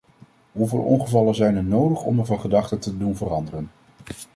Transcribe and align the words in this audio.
Hoeveel 0.51 0.79
ongevallen 0.79 1.35
zijn 1.35 1.55
er 1.55 1.63
nodig 1.63 2.03
om 2.03 2.15
me 2.15 2.25
van 2.25 2.39
gedachte 2.39 2.77
te 2.79 2.97
doen 2.97 3.15
veranderen? 3.15 3.71